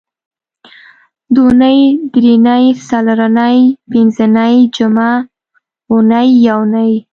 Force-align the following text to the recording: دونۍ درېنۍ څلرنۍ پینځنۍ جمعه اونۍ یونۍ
دونۍ 1.35 1.79
درېنۍ 2.13 2.65
څلرنۍ 2.87 3.59
پینځنۍ 3.91 4.55
جمعه 4.75 5.13
اونۍ 5.91 6.27
یونۍ 6.47 6.93